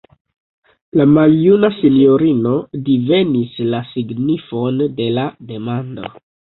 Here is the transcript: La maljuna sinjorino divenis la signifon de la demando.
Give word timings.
La 1.01 1.05
maljuna 1.17 1.69
sinjorino 1.75 2.55
divenis 2.89 3.63
la 3.71 3.85
signifon 3.93 4.85
de 5.01 5.15
la 5.21 5.33
demando. 5.57 6.17